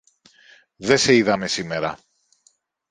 Δε 0.75 0.97
σε 0.97 1.15
είδαμε 1.15 1.47
σήμερα. 1.47 1.97